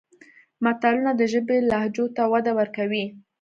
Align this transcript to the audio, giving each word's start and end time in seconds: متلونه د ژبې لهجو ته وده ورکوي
متلونه 0.63 1.11
د 1.15 1.21
ژبې 1.33 1.57
لهجو 1.69 2.05
ته 2.15 2.23
وده 2.33 2.51
ورکوي 2.59 3.05